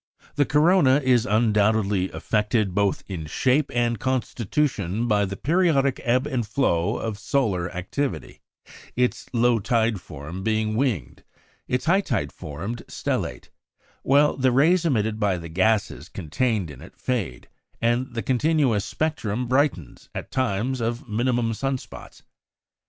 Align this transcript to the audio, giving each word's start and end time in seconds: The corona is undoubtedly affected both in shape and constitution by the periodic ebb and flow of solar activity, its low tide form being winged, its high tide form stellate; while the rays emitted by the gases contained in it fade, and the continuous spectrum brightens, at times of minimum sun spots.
The 0.33 0.45
corona 0.47 0.99
is 1.03 1.27
undoubtedly 1.27 2.09
affected 2.11 2.73
both 2.73 3.03
in 3.07 3.27
shape 3.27 3.69
and 3.71 3.99
constitution 3.99 5.07
by 5.07 5.25
the 5.25 5.37
periodic 5.37 6.01
ebb 6.03 6.25
and 6.25 6.43
flow 6.43 6.97
of 6.97 7.19
solar 7.19 7.71
activity, 7.71 8.41
its 8.95 9.27
low 9.31 9.59
tide 9.59 10.01
form 10.01 10.41
being 10.41 10.75
winged, 10.75 11.23
its 11.67 11.85
high 11.85 12.01
tide 12.01 12.31
form 12.31 12.77
stellate; 12.87 13.51
while 14.01 14.35
the 14.35 14.51
rays 14.51 14.85
emitted 14.85 15.19
by 15.19 15.37
the 15.37 15.49
gases 15.49 16.09
contained 16.09 16.71
in 16.71 16.81
it 16.81 16.99
fade, 16.99 17.47
and 17.79 18.15
the 18.15 18.23
continuous 18.23 18.83
spectrum 18.85 19.45
brightens, 19.45 20.09
at 20.15 20.31
times 20.31 20.81
of 20.81 21.07
minimum 21.07 21.53
sun 21.53 21.77
spots. 21.77 22.23